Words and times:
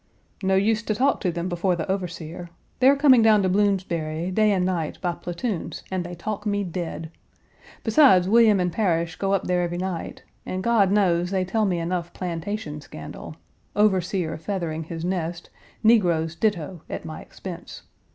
"No 0.41 0.55
use 0.55 0.81
to 0.81 0.95
talk 0.95 1.19
to 1.21 1.31
them 1.31 1.47
before 1.47 1.75
the 1.75 1.87
overseer. 1.87 2.49
They 2.79 2.89
are 2.89 2.95
coming 2.95 3.21
down 3.21 3.43
to 3.43 3.49
Bloomsbury, 3.49 4.31
day 4.31 4.51
and 4.51 4.65
night, 4.65 4.99
by 4.99 5.11
platoons 5.11 5.83
and 5.91 6.03
they 6.03 6.15
talk 6.15 6.43
me 6.43 6.63
dead. 6.63 7.11
Besides, 7.83 8.27
William 8.27 8.59
and 8.59 8.73
Parish 8.73 9.15
go 9.17 9.33
up 9.33 9.43
there 9.43 9.61
every 9.61 9.77
night, 9.77 10.23
and 10.43 10.63
God 10.63 10.91
knows 10.91 11.29
they 11.29 11.45
tell 11.45 11.65
me 11.65 11.77
enough 11.77 12.13
plantation 12.13 12.81
scandal 12.81 13.35
overseer 13.75 14.39
feathering 14.39 14.85
his 14.85 15.05
nest; 15.05 15.51
negroes 15.83 16.33
ditto 16.35 16.81
at 16.89 17.05
my 17.05 17.21
expense. 17.21 17.83